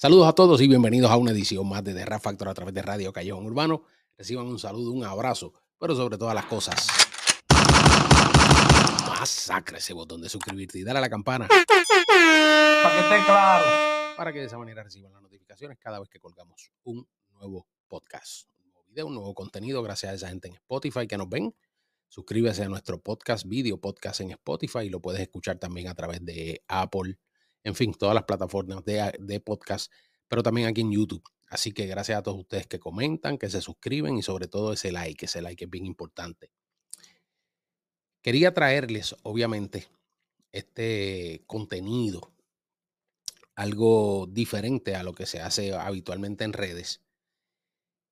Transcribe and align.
Saludos 0.00 0.28
a 0.28 0.32
todos 0.32 0.60
y 0.60 0.68
bienvenidos 0.68 1.10
a 1.10 1.16
una 1.16 1.32
edición 1.32 1.68
más 1.68 1.82
de 1.82 1.92
The 1.92 2.04
Rap 2.04 2.22
Factor 2.22 2.48
a 2.48 2.54
través 2.54 2.72
de 2.72 2.82
Radio 2.82 3.12
Callejón 3.12 3.44
Urbano. 3.44 3.82
Reciban 4.16 4.46
un 4.46 4.56
saludo, 4.56 4.92
un 4.92 5.02
abrazo, 5.02 5.52
pero 5.76 5.96
sobre 5.96 6.16
todas 6.16 6.36
las 6.36 6.44
cosas, 6.44 6.86
masacre 9.08 9.78
ese 9.78 9.94
botón 9.94 10.22
de 10.22 10.28
suscribirte 10.28 10.78
y 10.78 10.84
dale 10.84 10.98
a 10.98 11.00
la 11.00 11.10
campana. 11.10 11.48
Para 11.48 12.94
que 12.94 13.00
esté 13.00 13.26
claro. 13.26 13.66
Para 14.16 14.32
que 14.32 14.38
de 14.38 14.44
esa 14.44 14.56
manera 14.56 14.84
reciban 14.84 15.12
las 15.12 15.20
notificaciones 15.20 15.76
cada 15.80 15.98
vez 15.98 16.08
que 16.08 16.20
colgamos 16.20 16.70
un 16.84 17.04
nuevo 17.32 17.66
podcast, 17.88 18.48
un 18.50 18.70
nuevo 18.70 18.84
video, 18.84 19.06
un 19.08 19.14
nuevo 19.14 19.34
contenido. 19.34 19.82
Gracias 19.82 20.12
a 20.12 20.14
esa 20.14 20.28
gente 20.28 20.46
en 20.46 20.54
Spotify 20.54 21.08
que 21.08 21.18
nos 21.18 21.28
ven. 21.28 21.52
Suscríbase 22.06 22.62
a 22.62 22.68
nuestro 22.68 23.00
podcast, 23.00 23.48
video 23.48 23.80
podcast 23.80 24.20
en 24.20 24.30
Spotify 24.30 24.82
y 24.84 24.90
lo 24.90 25.00
puedes 25.00 25.20
escuchar 25.20 25.58
también 25.58 25.88
a 25.88 25.94
través 25.96 26.24
de 26.24 26.62
Apple 26.68 27.18
en 27.68 27.74
fin, 27.74 27.92
todas 27.92 28.14
las 28.14 28.24
plataformas 28.24 28.82
de, 28.84 29.42
podcast, 29.44 29.92
pero 30.26 30.42
también 30.42 30.66
aquí 30.66 30.80
en 30.80 30.90
YouTube. 30.90 31.22
Así 31.48 31.72
que 31.72 31.86
gracias 31.86 32.18
a 32.18 32.22
todos 32.22 32.38
ustedes 32.38 32.66
que 32.66 32.78
comentan, 32.78 33.38
que 33.38 33.50
se 33.50 33.60
suscriben 33.60 34.16
y 34.16 34.22
sobre 34.22 34.48
todo 34.48 34.72
ese 34.72 34.90
like, 34.90 35.26
ese 35.26 35.42
like 35.42 35.64
es 35.64 35.70
bien 35.70 35.86
importante. 35.86 36.50
Quería 38.22 38.52
traerles, 38.52 39.14
obviamente, 39.22 39.88
este 40.50 41.42
contenido, 41.46 42.32
algo 43.54 44.26
diferente 44.30 44.94
a 44.94 45.02
lo 45.02 45.12
que 45.12 45.26
se 45.26 45.40
hace 45.40 45.74
habitualmente 45.74 46.44
en 46.44 46.52
redes. 46.52 47.02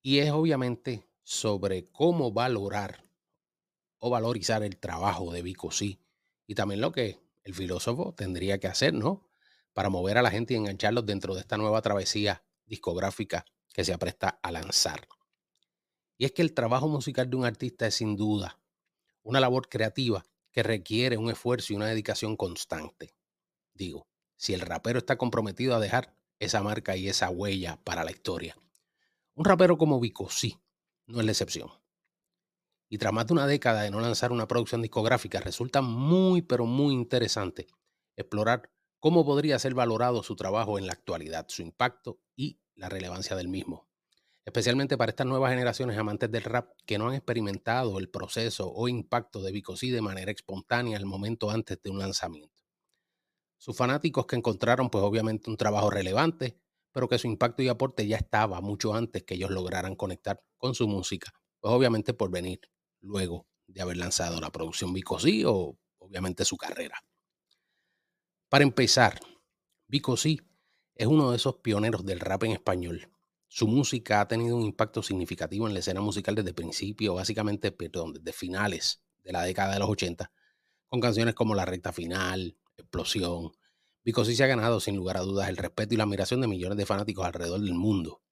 Y 0.03 0.19
es 0.19 0.31
obviamente 0.31 1.07
sobre 1.23 1.89
cómo 1.91 2.31
valorar 2.31 3.05
o 3.99 4.11
valorizar 4.11 4.63
el 4.63 4.77
trabajo 4.77 5.33
de 5.33 5.43
Vico 5.43 5.71
sí. 5.71 5.99
Y 6.47 6.55
también 6.55 6.81
lo 6.81 6.93
que 6.93 7.19
el 7.43 7.55
filósofo 7.55 8.13
tendría 8.15 8.59
que 8.59 8.69
hacer, 8.69 8.93
¿no? 8.95 9.26
Para 9.77 9.91
mover 9.91 10.17
a 10.17 10.23
la 10.23 10.31
gente 10.31 10.55
y 10.55 10.57
engancharlos 10.57 11.05
dentro 11.05 11.35
de 11.35 11.41
esta 11.41 11.59
nueva 11.59 11.83
travesía 11.83 12.43
discográfica 12.65 13.45
que 13.75 13.85
se 13.85 13.93
apresta 13.93 14.41
a 14.43 14.51
lanzar. 14.51 15.07
Y 16.17 16.25
es 16.25 16.33
que 16.33 16.41
el 16.41 16.55
trabajo 16.55 16.89
musical 16.89 17.29
de 17.29 17.37
un 17.37 17.45
artista 17.45 17.87
es 17.87 17.97
sin 17.97 18.17
duda 18.17 18.59
una 19.23 19.39
labor 19.39 19.69
creativa 19.69 20.25
que 20.51 20.63
requiere 20.63 21.19
un 21.19 21.29
esfuerzo 21.29 21.75
y 21.75 21.77
una 21.77 21.89
dedicación 21.89 22.37
constante. 22.39 23.15
Digo, 23.75 24.09
si 24.39 24.55
el 24.55 24.63
rapero 24.63 24.99
está 24.99 25.19
comprometido 25.19 25.75
a 25.75 25.79
dejar 25.79 26.17
esa 26.39 26.63
marca 26.63 26.97
y 26.97 27.11
esa 27.11 27.29
huella 27.29 27.79
para 27.85 28.03
la 28.03 28.13
historia. 28.13 28.57
Un 29.35 29.45
rapero 29.45 29.77
como 29.77 30.01
Vico 30.01 30.31
sí, 30.31 30.59
no 31.05 31.21
es 31.21 31.27
la 31.27 31.33
excepción. 31.33 31.69
Y 32.89 32.97
tras 32.97 33.13
más 33.13 33.27
de 33.27 33.35
una 33.35 33.47
década 33.47 33.83
de 33.83 33.91
no 33.91 34.01
lanzar 34.01 34.33
una 34.33 34.49
producción 34.49 34.81
discográfica, 34.81 35.39
resulta 35.41 35.83
muy, 35.83 36.41
pero 36.41 36.65
muy 36.65 36.95
interesante 36.95 37.67
explorar 38.17 38.71
cómo 39.01 39.25
podría 39.25 39.59
ser 39.59 39.75
valorado 39.75 40.23
su 40.23 40.37
trabajo 40.37 40.79
en 40.79 40.87
la 40.87 40.93
actualidad, 40.93 41.47
su 41.49 41.63
impacto 41.63 42.21
y 42.35 42.61
la 42.75 42.89
relevancia 42.89 43.37
del 43.37 43.49
mismo. 43.49 43.89
Especialmente 44.45 44.97
para 44.97 45.11
estas 45.11 45.27
nuevas 45.27 45.51
generaciones 45.51 45.99
amantes 45.99 46.31
del 46.31 46.45
rap 46.45 46.71
que 46.87 46.99
no 46.99 47.09
han 47.09 47.15
experimentado 47.15 47.99
el 47.99 48.09
proceso 48.09 48.73
o 48.73 48.89
impacto 48.89 49.43
de 49.43 49.51
Bicosí 49.51 49.91
de 49.91 50.03
manera 50.03 50.31
espontánea 50.31 50.97
al 50.97 51.05
momento 51.05 51.51
antes 51.51 51.83
de 51.83 51.91
un 51.91 51.99
lanzamiento. 51.99 52.63
Sus 53.59 53.77
fanáticos 53.77 54.27
que 54.27 54.37
encontraron 54.37 54.89
pues 54.89 55.03
obviamente 55.03 55.51
un 55.51 55.57
trabajo 55.57 55.91
relevante, 55.91 56.61
pero 56.93 57.09
que 57.09 57.19
su 57.19 57.27
impacto 57.27 57.63
y 57.63 57.69
aporte 57.69 58.07
ya 58.07 58.19
estaba 58.19 58.61
mucho 58.61 58.95
antes 58.95 59.25
que 59.25 59.35
ellos 59.35 59.51
lograran 59.51 59.97
conectar 59.97 60.41
con 60.57 60.75
su 60.75 60.87
música, 60.87 61.33
pues 61.61 61.75
obviamente 61.75 62.15
por 62.15 62.31
venir 62.31 62.61
luego 63.01 63.49
de 63.67 63.83
haber 63.83 63.97
lanzado 63.97 64.41
la 64.41 64.53
producción 64.53 64.93
Bicosí 64.93 65.45
o 65.45 65.77
obviamente 65.99 66.45
su 66.45 66.57
carrera. 66.57 67.03
Para 68.49 68.63
empezar, 68.63 69.19
Vico 69.89 70.17
sí 70.17 70.41
es 70.95 71.09
uno 71.09 71.33
de 71.33 71.37
esos 71.37 71.57
pioneros 71.57 72.07
del 72.07 72.21
rap 72.21 72.45
en 72.45 72.53
español. 72.53 73.11
Su 73.49 73.67
música 73.67 74.21
ha 74.21 74.29
tenido 74.29 74.57
un 74.57 74.63
impacto 74.63 75.03
significativo 75.03 75.67
en 75.67 75.75
la 75.75 75.81
escena 75.81 76.01
musical 76.01 76.37
desde 76.37 76.55
principio, 76.55 77.15
básicamente, 77.15 77.73
perdón, 77.73 78.13
desde 78.13 78.33
finales 78.33 79.03
de 79.25 79.33
la 79.33 79.43
década 79.43 79.75
de 79.75 79.81
los 79.81 79.89
80, 79.89 80.31
con 80.89 81.01
canciones 81.01 81.35
como 81.35 81.57
La 81.57 81.65
Recta 81.65 81.93
Final, 81.93 82.57
Explosión. 82.77 83.51
Vico 84.05 84.25
sí 84.25 84.37
se 84.37 84.45
ha 84.45 84.47
ganado, 84.47 84.79
sin 84.79 84.95
lugar 84.95 85.17
a 85.17 85.23
dudas, 85.23 85.49
el 85.49 85.57
respeto 85.57 85.95
y 85.95 85.97
la 85.97 86.05
admiración 86.05 86.41
de 86.41 86.47
millones 86.47 86.79
de 86.79 86.87
fanáticos 86.87 87.27
alrededor 87.27 87.61
del 87.61 87.75
mundo. 87.75 88.23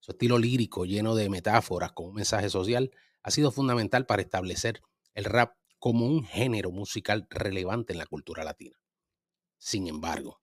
Su 0.00 0.12
estilo 0.12 0.38
lírico, 0.38 0.84
lleno 0.84 1.14
de 1.14 1.30
metáforas 1.30 1.92
con 1.92 2.08
un 2.08 2.14
mensaje 2.16 2.50
social, 2.50 2.90
ha 3.22 3.30
sido 3.30 3.50
fundamental 3.50 4.04
para 4.04 4.20
establecer 4.20 4.82
el 5.14 5.24
rap 5.24 5.56
como 5.78 6.04
un 6.04 6.24
género 6.24 6.70
musical 6.72 7.26
relevante 7.30 7.94
en 7.94 8.00
la 8.00 8.06
cultura 8.06 8.44
latina. 8.44 8.76
Sin 9.64 9.86
embargo, 9.86 10.40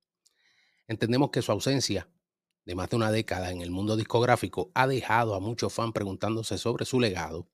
entendemos 0.87 1.29
que 1.29 1.41
su 1.41 1.51
ausencia 1.51 2.09
de 2.63 2.73
más 2.73 2.89
de 2.89 2.95
una 2.95 3.11
década 3.11 3.51
en 3.51 3.61
el 3.61 3.69
mundo 3.69 3.97
discográfico 3.97 4.71
ha 4.73 4.87
dejado 4.87 5.35
a 5.35 5.41
muchos 5.41 5.73
fans 5.73 5.91
preguntándose 5.91 6.57
sobre 6.57 6.85
su 6.85 7.01
legado. 7.01 7.49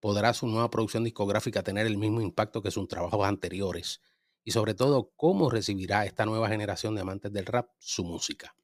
¿Podrá 0.00 0.32
su 0.32 0.46
nueva 0.46 0.70
producción 0.70 1.04
discográfica 1.04 1.62
tener 1.62 1.86
el 1.86 1.98
mismo 1.98 2.22
impacto 2.22 2.62
que 2.62 2.70
sus 2.70 2.88
trabajos 2.88 3.28
anteriores? 3.28 4.00
Y 4.42 4.52
sobre 4.52 4.72
todo, 4.72 5.12
¿cómo 5.16 5.50
recibirá 5.50 6.06
esta 6.06 6.24
nueva 6.24 6.48
generación 6.48 6.94
de 6.94 7.02
amantes 7.02 7.30
del 7.30 7.44
rap 7.44 7.68
su 7.78 8.02
música? 8.02 8.56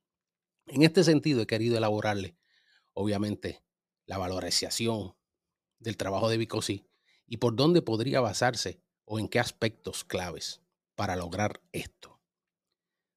En 0.65 0.85
este 0.85 1.05
sentido, 1.05 1.43
he 1.43 1.47
querido 1.47 1.77
elaborarle, 1.77 2.39
obviamente, 2.95 3.63
la 4.07 4.17
valorización 4.17 5.15
del 5.79 5.99
trabajo 5.99 6.31
de 6.31 6.39
Bicosí 6.39 6.89
y 7.27 7.37
por 7.37 7.57
dónde 7.57 7.83
podría 7.83 8.23
basarse 8.23 8.83
o 9.05 9.19
en 9.19 9.29
qué 9.29 9.39
aspectos 9.39 10.03
claves 10.03 10.63
para 10.97 11.15
lograr 11.15 11.63
esto? 11.71 12.21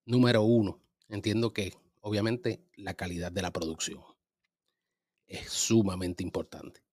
Número 0.05 0.43
uno, 0.43 0.79
entiendo 1.07 1.53
que 1.53 1.73
obviamente 2.01 2.63
la 2.75 2.93
calidad 2.93 3.31
de 3.31 3.41
la 3.41 3.51
producción 3.51 4.03
es 5.25 5.49
sumamente 5.49 6.23
importante. 6.23 6.83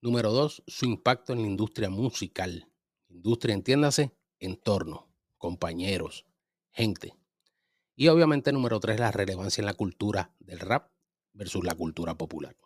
Número 0.00 0.32
dos, 0.32 0.62
su 0.66 0.84
impacto 0.84 1.32
en 1.32 1.42
la 1.42 1.48
industria 1.48 1.88
musical. 1.88 2.68
Industria, 3.08 3.54
entiéndase, 3.54 4.12
entorno, 4.40 5.08
compañeros, 5.38 6.26
gente. 6.70 7.14
Y 7.94 8.08
obviamente 8.08 8.52
número 8.52 8.80
tres, 8.80 8.98
la 8.98 9.12
relevancia 9.12 9.62
en 9.62 9.66
la 9.66 9.74
cultura 9.74 10.34
del 10.40 10.58
rap 10.58 10.90
versus 11.32 11.64
la 11.64 11.74
cultura 11.74 12.16
popular. 12.16 12.56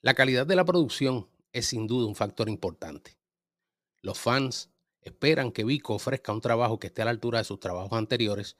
La 0.00 0.14
calidad 0.14 0.46
de 0.46 0.56
la 0.56 0.64
producción 0.64 1.28
es 1.52 1.66
sin 1.66 1.86
duda 1.86 2.06
un 2.06 2.14
factor 2.14 2.48
importante. 2.48 3.18
Los 4.00 4.18
fans 4.18 4.70
esperan 5.00 5.52
que 5.52 5.64
Vico 5.64 5.94
ofrezca 5.94 6.32
un 6.32 6.40
trabajo 6.40 6.78
que 6.78 6.88
esté 6.88 7.02
a 7.02 7.06
la 7.06 7.10
altura 7.10 7.38
de 7.38 7.44
sus 7.44 7.60
trabajos 7.60 7.92
anteriores, 7.92 8.56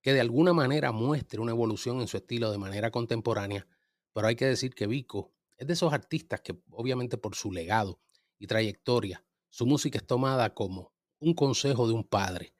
que 0.00 0.12
de 0.12 0.20
alguna 0.20 0.52
manera 0.52 0.92
muestre 0.92 1.40
una 1.40 1.52
evolución 1.52 2.00
en 2.00 2.08
su 2.08 2.16
estilo 2.16 2.50
de 2.50 2.58
manera 2.58 2.90
contemporánea, 2.90 3.66
pero 4.12 4.26
hay 4.26 4.36
que 4.36 4.46
decir 4.46 4.74
que 4.74 4.86
Vico 4.86 5.32
es 5.56 5.66
de 5.66 5.72
esos 5.74 5.92
artistas 5.92 6.40
que 6.40 6.58
obviamente 6.70 7.16
por 7.16 7.34
su 7.34 7.52
legado 7.52 8.00
y 8.38 8.46
trayectoria, 8.46 9.24
su 9.50 9.66
música 9.66 9.98
es 9.98 10.06
tomada 10.06 10.54
como 10.54 10.92
un 11.20 11.34
consejo 11.34 11.86
de 11.86 11.94
un 11.94 12.04
padre 12.04 12.54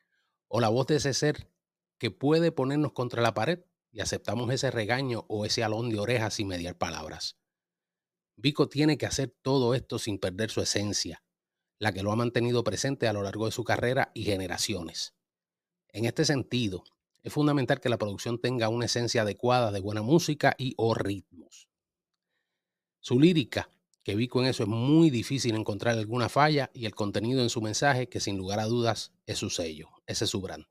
o 0.48 0.60
la 0.60 0.68
voz 0.68 0.86
de 0.86 0.96
ese 0.96 1.14
ser 1.14 1.50
que 1.98 2.10
puede 2.10 2.52
ponernos 2.52 2.92
contra 2.92 3.22
la 3.22 3.34
pared 3.34 3.64
y 3.90 4.00
aceptamos 4.00 4.50
ese 4.52 4.70
regaño 4.70 5.24
o 5.28 5.44
ese 5.44 5.64
alón 5.64 5.90
de 5.90 5.98
orejas 5.98 6.34
sin 6.34 6.48
mediar 6.48 6.76
palabras. 6.76 7.36
Vico 8.36 8.68
tiene 8.68 8.98
que 8.98 9.06
hacer 9.06 9.34
todo 9.42 9.74
esto 9.74 9.98
sin 9.98 10.18
perder 10.18 10.50
su 10.50 10.60
esencia, 10.60 11.23
la 11.84 11.92
que 11.92 12.02
lo 12.02 12.10
ha 12.10 12.16
mantenido 12.16 12.64
presente 12.64 13.06
a 13.08 13.12
lo 13.12 13.22
largo 13.22 13.44
de 13.44 13.52
su 13.52 13.62
carrera 13.62 14.10
y 14.14 14.24
generaciones. 14.24 15.14
En 15.92 16.06
este 16.06 16.24
sentido, 16.24 16.82
es 17.22 17.30
fundamental 17.30 17.78
que 17.78 17.90
la 17.90 17.98
producción 17.98 18.40
tenga 18.40 18.70
una 18.70 18.86
esencia 18.86 19.20
adecuada 19.20 19.70
de 19.70 19.80
buena 19.80 20.00
música 20.00 20.54
y 20.58 20.72
o 20.78 20.94
ritmos. 20.94 21.68
Su 23.00 23.20
lírica, 23.20 23.68
que 24.02 24.14
vi 24.14 24.28
con 24.28 24.46
eso 24.46 24.62
es 24.62 24.68
muy 24.68 25.10
difícil 25.10 25.54
encontrar 25.54 25.98
alguna 25.98 26.30
falla 26.30 26.70
y 26.72 26.86
el 26.86 26.94
contenido 26.94 27.42
en 27.42 27.50
su 27.50 27.60
mensaje, 27.60 28.08
que 28.08 28.18
sin 28.18 28.38
lugar 28.38 28.60
a 28.60 28.64
dudas 28.64 29.12
es 29.26 29.36
su 29.36 29.50
sello, 29.50 29.90
ese 30.06 30.24
es 30.24 30.30
su 30.30 30.40
brand. 30.40 30.64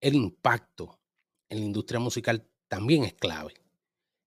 El 0.00 0.14
impacto 0.14 1.00
en 1.48 1.58
la 1.58 1.64
industria 1.64 1.98
musical 1.98 2.48
también 2.68 3.02
es 3.02 3.14
clave. 3.14 3.54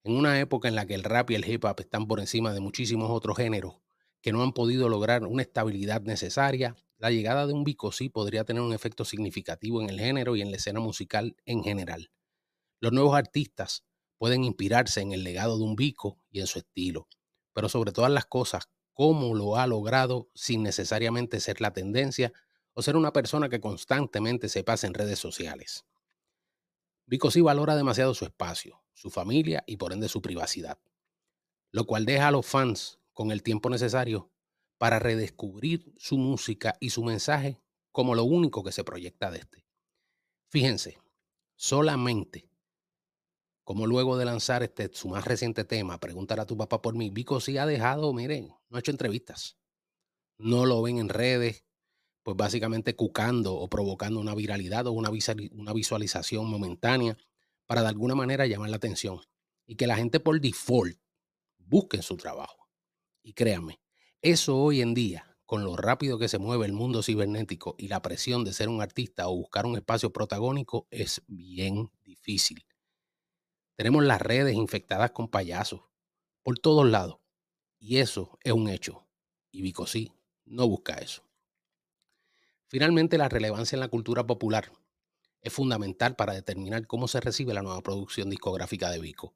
En 0.04 0.18
una 0.18 0.38
época 0.42 0.68
en 0.68 0.76
la 0.76 0.86
que 0.86 0.96
el 0.96 1.06
rap 1.06 1.32
y 1.32 1.36
el 1.36 1.50
hip 1.50 1.64
hop 1.64 1.80
están 1.80 2.08
por 2.08 2.20
encima 2.20 2.54
de 2.54 2.60
muchísimos 2.60 3.10
otros 3.10 3.38
géneros, 3.38 3.78
que 4.22 4.32
no 4.32 4.44
han 4.44 4.54
podido 4.54 4.90
lograr 4.90 5.26
una 5.26 5.42
estabilidad 5.42 6.02
necesaria, 6.02 6.76
la 6.98 7.12
llegada 7.12 7.48
de 7.48 7.54
un 7.54 7.64
Vico 7.64 7.92
sí 7.92 8.10
podría 8.10 8.44
tener 8.44 8.62
un 8.62 8.74
efecto 8.74 9.06
significativo 9.06 9.82
en 9.82 9.90
el 9.90 10.00
género 10.00 10.36
y 10.36 10.42
en 10.42 10.52
la 10.52 10.58
escena 10.58 10.80
musical 10.80 11.38
en 11.46 11.64
general. 11.64 12.12
Los 12.82 12.92
nuevos 12.92 13.16
artistas 13.16 13.86
pueden 14.18 14.44
inspirarse 14.44 15.02
en 15.02 15.14
el 15.14 15.24
legado 15.24 15.58
de 15.58 15.64
un 15.64 15.76
Vico 15.76 16.20
y 16.30 16.42
en 16.42 16.48
su 16.48 16.60
estilo, 16.60 17.08
pero 17.54 17.70
sobre 17.70 17.94
todas 17.94 18.12
las 18.12 18.26
cosas, 18.26 18.70
cómo 18.94 19.34
lo 19.34 19.56
ha 19.56 19.66
logrado 19.66 20.30
sin 20.36 20.62
necesariamente 20.62 21.40
ser 21.40 21.62
la 21.62 21.72
tendencia 21.72 22.34
o 22.74 22.82
ser 22.82 22.98
una 22.98 23.14
persona 23.14 23.48
que 23.48 23.62
constantemente 23.62 24.50
se 24.50 24.64
pasa 24.64 24.88
en 24.88 24.94
redes 24.94 25.20
sociales. 25.20 25.86
Vico 27.06 27.32
sí 27.32 27.40
valora 27.40 27.76
demasiado 27.76 28.14
su 28.14 28.26
espacio, 28.26 28.84
su 28.94 29.10
familia 29.10 29.64
y 29.66 29.78
por 29.78 29.94
ende 29.94 30.10
su 30.10 30.22
privacidad, 30.22 30.78
lo 31.72 31.86
cual 31.86 32.06
deja 32.06 32.28
a 32.28 32.32
los 32.32 32.46
fans 32.46 32.99
con 33.20 33.32
el 33.32 33.44
tiempo 33.44 33.70
necesario 33.70 34.32
para 34.78 34.98
redescubrir 34.98 35.94
su 35.98 36.18
música 36.18 36.78
y 36.80 36.92
su 36.92 37.04
mensaje 37.04 37.62
como 37.92 38.16
lo 38.16 38.24
único 38.24 38.64
que 38.64 38.72
se 38.72 38.86
proyecta 38.86 39.30
de 39.30 39.40
este. 39.40 39.66
Fíjense, 40.48 41.02
solamente 41.58 42.50
como 43.66 43.88
luego 43.88 44.18
de 44.18 44.24
lanzar 44.24 44.64
este, 44.64 44.90
su 44.94 45.10
más 45.10 45.26
reciente 45.26 45.66
tema, 45.66 46.00
Pregúntale 46.00 46.44
a 46.44 46.46
tu 46.46 46.56
papá 46.56 46.82
por 46.82 46.96
mí, 46.96 47.10
Vico 47.10 47.42
sí 47.42 47.58
ha 47.58 47.66
dejado, 47.66 48.14
miren, 48.14 48.54
no 48.70 48.78
ha 48.78 48.80
hecho 48.80 48.92
entrevistas. 48.92 49.58
No 50.38 50.66
lo 50.66 50.82
ven 50.82 50.98
en 50.98 51.10
redes, 51.10 51.66
pues 52.24 52.38
básicamente 52.38 52.96
cucando 52.96 53.54
o 53.54 53.70
provocando 53.70 54.22
una 54.22 54.34
viralidad 54.34 54.88
o 54.88 54.94
una, 54.94 55.10
una 55.52 55.74
visualización 55.74 56.50
momentánea 56.50 57.18
para 57.66 57.82
de 57.82 57.90
alguna 57.90 58.16
manera 58.16 58.48
llamar 58.48 58.70
la 58.70 58.78
atención 58.78 59.20
y 59.68 59.76
que 59.76 59.88
la 59.88 59.98
gente 59.98 60.22
por 60.22 60.40
default 60.40 60.98
busque 61.58 62.02
su 62.02 62.16
trabajo. 62.16 62.59
Y 63.30 63.34
créanme, 63.34 63.80
eso 64.24 64.58
hoy 64.58 64.82
en 64.82 64.96
día, 64.96 65.38
con 65.46 65.64
lo 65.64 65.76
rápido 65.78 66.18
que 66.18 66.28
se 66.28 66.40
mueve 66.40 66.66
el 66.66 66.74
mundo 66.74 67.04
cibernético 67.04 67.76
y 67.78 67.88
la 67.88 68.02
presión 68.02 68.44
de 68.44 68.54
ser 68.54 68.70
un 68.70 68.82
artista 68.82 69.28
o 69.28 69.36
buscar 69.36 69.68
un 69.68 69.76
espacio 69.76 70.12
protagónico, 70.12 70.88
es 70.90 71.22
bien 71.28 71.92
difícil. 72.02 72.66
Tenemos 73.76 74.04
las 74.04 74.20
redes 74.20 74.56
infectadas 74.56 75.12
con 75.12 75.28
payasos 75.28 75.82
por 76.42 76.58
todos 76.58 76.90
lados. 76.90 77.20
Y 77.78 77.98
eso 77.98 78.40
es 78.42 78.52
un 78.52 78.68
hecho. 78.68 79.08
Y 79.52 79.62
Vicosí 79.62 80.12
no 80.46 80.68
busca 80.68 80.96
eso. 80.96 81.22
Finalmente, 82.66 83.20
la 83.20 83.30
relevancia 83.30 83.76
en 83.76 83.82
la 83.82 83.90
cultura 83.90 84.26
popular 84.26 84.72
es 85.42 85.54
fundamental 85.54 86.16
para 86.16 86.34
determinar 86.34 86.88
cómo 86.88 87.08
se 87.08 87.22
recibe 87.22 87.54
la 87.54 87.62
nueva 87.62 87.84
producción 87.84 88.32
discográfica 88.32 88.90
de 88.90 88.98
Vico, 88.98 89.36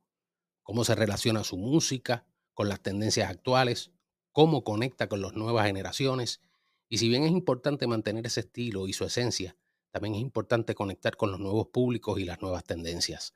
cómo 0.63 0.84
se 0.84 0.96
relaciona 0.96 1.44
su 1.44 1.57
música 1.57 2.25
con 2.53 2.69
las 2.69 2.81
tendencias 2.81 3.29
actuales, 3.29 3.91
cómo 4.31 4.63
conecta 4.63 5.07
con 5.07 5.21
las 5.21 5.33
nuevas 5.33 5.65
generaciones. 5.65 6.41
Y 6.89 6.97
si 6.97 7.09
bien 7.09 7.23
es 7.23 7.31
importante 7.31 7.88
mantener 7.88 8.25
ese 8.25 8.41
estilo 8.41 8.88
y 8.88 8.94
su 8.94 9.05
esencia, 9.05 9.55
también 9.91 10.15
es 10.15 10.21
importante 10.21 10.75
conectar 10.75 11.17
con 11.17 11.31
los 11.31 11.39
nuevos 11.39 11.67
públicos 11.67 12.19
y 12.19 12.25
las 12.25 12.41
nuevas 12.41 12.63
tendencias. 12.63 13.35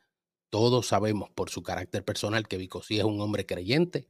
Todos 0.50 0.88
sabemos 0.88 1.30
por 1.30 1.50
su 1.50 1.62
carácter 1.62 2.04
personal 2.04 2.48
que 2.48 2.58
Vico 2.58 2.82
sí 2.82 2.98
es 2.98 3.04
un 3.04 3.20
hombre 3.22 3.46
creyente 3.46 4.10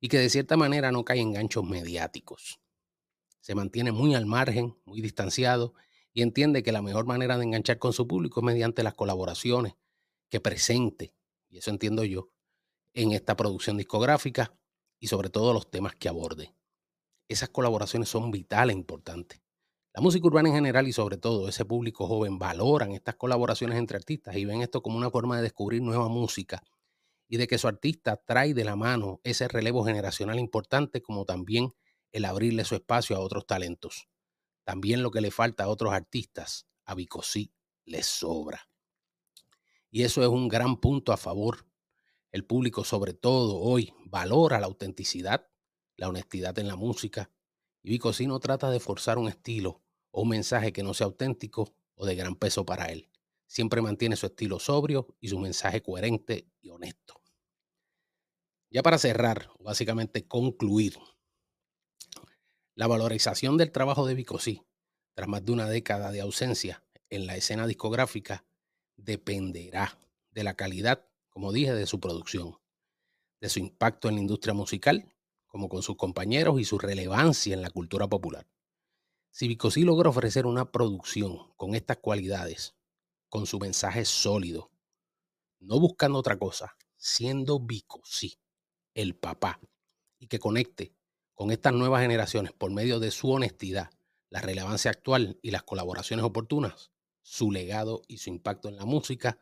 y 0.00 0.08
que 0.08 0.18
de 0.18 0.30
cierta 0.30 0.56
manera 0.56 0.92
no 0.92 1.04
cae 1.04 1.20
en 1.20 1.32
ganchos 1.32 1.64
mediáticos. 1.64 2.60
Se 3.40 3.54
mantiene 3.54 3.92
muy 3.92 4.14
al 4.14 4.26
margen, 4.26 4.76
muy 4.84 5.00
distanciado 5.00 5.74
y 6.12 6.22
entiende 6.22 6.62
que 6.62 6.72
la 6.72 6.82
mejor 6.82 7.06
manera 7.06 7.36
de 7.36 7.44
enganchar 7.44 7.78
con 7.78 7.92
su 7.92 8.06
público 8.06 8.40
es 8.40 8.44
mediante 8.44 8.82
las 8.82 8.94
colaboraciones 8.94 9.74
que 10.28 10.40
presente, 10.40 11.14
y 11.48 11.58
eso 11.58 11.70
entiendo 11.70 12.04
yo, 12.04 12.30
en 12.94 13.12
esta 13.12 13.36
producción 13.36 13.76
discográfica 13.76 14.54
y 14.98 15.08
sobre 15.08 15.30
todo 15.30 15.52
los 15.52 15.70
temas 15.70 15.94
que 15.96 16.08
aborde. 16.08 16.54
Esas 17.28 17.48
colaboraciones 17.48 18.08
son 18.08 18.30
vitales 18.30 18.74
e 18.74 18.78
importantes. 18.78 19.42
La 19.94 20.00
música 20.00 20.26
urbana 20.26 20.48
en 20.48 20.54
general 20.54 20.88
y 20.88 20.92
sobre 20.92 21.18
todo 21.18 21.48
ese 21.48 21.64
público 21.64 22.06
joven 22.06 22.38
valoran 22.38 22.92
estas 22.92 23.16
colaboraciones 23.16 23.78
entre 23.78 23.98
artistas 23.98 24.36
y 24.36 24.44
ven 24.44 24.62
esto 24.62 24.82
como 24.82 24.96
una 24.96 25.10
forma 25.10 25.36
de 25.36 25.42
descubrir 25.42 25.82
nueva 25.82 26.08
música 26.08 26.62
y 27.28 27.36
de 27.36 27.46
que 27.46 27.58
su 27.58 27.68
artista 27.68 28.16
trae 28.16 28.54
de 28.54 28.64
la 28.64 28.76
mano 28.76 29.20
ese 29.22 29.48
relevo 29.48 29.84
generacional 29.84 30.38
importante 30.38 31.02
como 31.02 31.24
también 31.24 31.74
el 32.10 32.24
abrirle 32.24 32.64
su 32.64 32.74
espacio 32.74 33.16
a 33.16 33.20
otros 33.20 33.46
talentos. 33.46 34.08
También 34.64 35.02
lo 35.02 35.10
que 35.10 35.20
le 35.20 35.30
falta 35.30 35.64
a 35.64 35.68
otros 35.68 35.92
artistas, 35.92 36.66
a 36.84 36.94
Bicosí 36.94 37.52
le 37.84 38.02
sobra. 38.02 38.68
Y 39.90 40.04
eso 40.04 40.22
es 40.22 40.28
un 40.28 40.48
gran 40.48 40.78
punto 40.78 41.12
a 41.12 41.16
favor. 41.16 41.66
El 42.32 42.46
público, 42.46 42.82
sobre 42.82 43.12
todo 43.12 43.58
hoy, 43.58 43.92
valora 44.06 44.58
la 44.58 44.66
autenticidad, 44.66 45.48
la 45.96 46.08
honestidad 46.08 46.58
en 46.58 46.66
la 46.66 46.76
música. 46.76 47.30
Y 47.82 47.90
Bicosí 47.90 48.26
no 48.26 48.40
trata 48.40 48.70
de 48.70 48.80
forzar 48.80 49.18
un 49.18 49.28
estilo 49.28 49.82
o 50.10 50.22
un 50.22 50.30
mensaje 50.30 50.72
que 50.72 50.82
no 50.82 50.94
sea 50.94 51.06
auténtico 51.06 51.74
o 51.94 52.06
de 52.06 52.14
gran 52.14 52.36
peso 52.36 52.64
para 52.64 52.86
él. 52.86 53.10
Siempre 53.46 53.82
mantiene 53.82 54.16
su 54.16 54.26
estilo 54.26 54.58
sobrio 54.58 55.14
y 55.20 55.28
su 55.28 55.38
mensaje 55.38 55.82
coherente 55.82 56.48
y 56.62 56.70
honesto. 56.70 57.20
Ya 58.70 58.82
para 58.82 58.96
cerrar, 58.96 59.50
básicamente 59.60 60.26
concluir, 60.26 60.96
la 62.74 62.86
valorización 62.86 63.58
del 63.58 63.70
trabajo 63.70 64.06
de 64.06 64.14
Bicosí, 64.14 64.62
tras 65.14 65.28
más 65.28 65.44
de 65.44 65.52
una 65.52 65.68
década 65.68 66.10
de 66.10 66.22
ausencia 66.22 66.82
en 67.10 67.26
la 67.26 67.36
escena 67.36 67.66
discográfica, 67.66 68.46
dependerá 68.96 69.98
de 70.30 70.44
la 70.44 70.54
calidad, 70.54 71.06
como 71.32 71.52
dije, 71.52 71.74
de 71.74 71.86
su 71.86 71.98
producción, 71.98 72.58
de 73.40 73.48
su 73.48 73.58
impacto 73.58 74.08
en 74.08 74.16
la 74.16 74.20
industria 74.20 74.54
musical, 74.54 75.12
como 75.46 75.68
con 75.68 75.82
sus 75.82 75.96
compañeros 75.96 76.60
y 76.60 76.64
su 76.64 76.78
relevancia 76.78 77.54
en 77.54 77.62
la 77.62 77.70
cultura 77.70 78.08
popular. 78.08 78.46
Si 79.30 79.48
Bicosí 79.48 79.82
logra 79.82 80.10
ofrecer 80.10 80.46
una 80.46 80.70
producción 80.70 81.52
con 81.56 81.74
estas 81.74 81.96
cualidades, 81.98 82.74
con 83.28 83.46
su 83.46 83.58
mensaje 83.58 84.04
sólido, 84.04 84.70
no 85.58 85.80
buscando 85.80 86.18
otra 86.18 86.38
cosa, 86.38 86.76
siendo 86.96 87.58
Bicosí 87.58 88.38
el 88.94 89.16
papá 89.16 89.58
y 90.18 90.26
que 90.26 90.38
conecte 90.38 90.94
con 91.32 91.50
estas 91.50 91.72
nuevas 91.72 92.02
generaciones 92.02 92.52
por 92.52 92.70
medio 92.70 93.00
de 93.00 93.10
su 93.10 93.30
honestidad, 93.30 93.90
la 94.28 94.40
relevancia 94.40 94.90
actual 94.90 95.38
y 95.42 95.50
las 95.50 95.62
colaboraciones 95.62 96.24
oportunas, 96.24 96.92
su 97.22 97.50
legado 97.50 98.02
y 98.06 98.18
su 98.18 98.28
impacto 98.28 98.68
en 98.68 98.76
la 98.76 98.84
música 98.84 99.40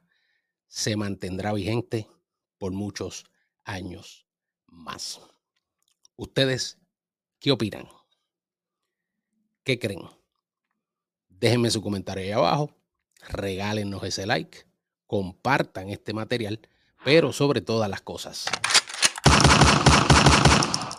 se 0.70 0.96
mantendrá 0.96 1.52
vigente 1.52 2.08
por 2.56 2.70
muchos 2.70 3.24
años 3.64 4.24
más. 4.68 5.20
¿Ustedes 6.14 6.78
qué 7.40 7.50
opinan? 7.50 7.88
¿Qué 9.64 9.80
creen? 9.80 10.02
Déjenme 11.28 11.70
su 11.70 11.82
comentario 11.82 12.22
ahí 12.22 12.30
abajo, 12.30 12.70
regálenos 13.28 14.04
ese 14.04 14.26
like, 14.26 14.64
compartan 15.06 15.88
este 15.88 16.14
material, 16.14 16.60
pero 17.04 17.32
sobre 17.32 17.60
todas 17.60 17.90
las 17.90 18.00
cosas, 18.02 18.46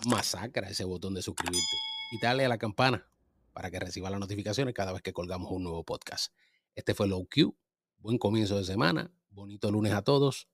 masacra 0.06 0.68
ese 0.68 0.83
botón 0.83 1.13
de 1.13 1.21
suscribirte 1.21 1.77
y 2.12 2.19
dale 2.19 2.44
a 2.44 2.50
la 2.50 2.57
campana 2.57 3.07
para 3.53 3.71
que 3.71 3.79
reciba 3.79 4.09
las 4.09 4.19
notificaciones 4.19 4.73
cada 4.73 4.91
vez 4.91 5.01
que 5.01 5.13
colgamos 5.13 5.50
un 5.51 5.63
nuevo 5.63 5.85
podcast. 5.85 6.33
Este 6.75 6.94
fue 6.94 7.07
Low 7.07 7.25
Q. 7.33 7.56
Buen 8.00 8.18
comienzo 8.18 8.57
de 8.57 8.65
semana. 8.65 9.12
Bonito 9.31 9.72
lunes 9.72 9.94
a 9.94 10.01
todos. 10.01 10.50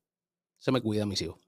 Se 0.60 0.72
me 0.72 0.82
cuida, 0.82 1.06
mis 1.06 1.22
hijos. 1.24 1.47